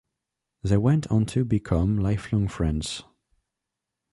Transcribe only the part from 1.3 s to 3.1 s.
become lifelong friends.